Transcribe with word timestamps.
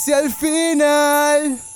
hacia 0.00 0.20
el 0.20 0.30
final. 0.30 1.69